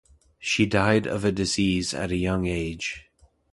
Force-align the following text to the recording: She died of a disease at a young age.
She 0.39 0.65
died 0.65 1.05
of 1.05 1.23
a 1.23 1.31
disease 1.31 1.93
at 1.93 2.09
a 2.11 2.15
young 2.15 2.47
age. 2.47 3.05